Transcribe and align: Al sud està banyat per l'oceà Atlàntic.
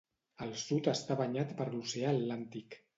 Al 0.45 0.55
sud 0.61 0.89
està 0.95 1.19
banyat 1.21 1.55
per 1.63 1.71
l'oceà 1.77 2.19
Atlàntic. 2.19 2.85